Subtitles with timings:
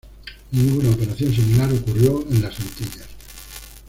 [0.49, 3.05] Ninguna operación similar ocurrió en las Antillas.